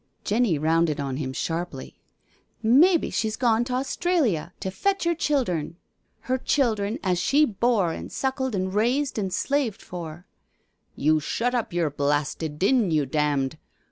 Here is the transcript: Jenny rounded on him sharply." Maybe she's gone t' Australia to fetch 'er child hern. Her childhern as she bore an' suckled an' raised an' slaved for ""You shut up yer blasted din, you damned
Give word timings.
Jenny 0.23 0.57
rounded 0.57 0.99
on 0.99 1.17
him 1.17 1.31
sharply." 1.31 2.01
Maybe 2.63 3.11
she's 3.11 3.35
gone 3.35 3.63
t' 3.63 3.71
Australia 3.75 4.51
to 4.59 4.71
fetch 4.71 5.05
'er 5.05 5.13
child 5.13 5.47
hern. 5.47 5.75
Her 6.21 6.39
childhern 6.39 6.97
as 7.03 7.19
she 7.19 7.45
bore 7.45 7.93
an' 7.93 8.09
suckled 8.09 8.55
an' 8.55 8.71
raised 8.71 9.19
an' 9.19 9.29
slaved 9.29 9.83
for 9.83 10.25
""You 10.95 11.19
shut 11.19 11.53
up 11.53 11.71
yer 11.71 11.91
blasted 11.91 12.57
din, 12.57 12.89
you 12.89 13.05
damned 13.05 13.59